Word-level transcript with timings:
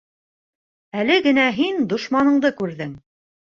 Әле 1.01 1.17
генә 1.27 1.45
һин 1.59 1.79
дошманыңды 1.93 2.55
күрҙең. 2.65 2.99